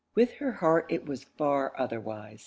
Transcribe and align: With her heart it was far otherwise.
With 0.15 0.31
her 0.37 0.51
heart 0.53 0.87
it 0.89 1.05
was 1.05 1.23
far 1.25 1.73
otherwise. 1.79 2.39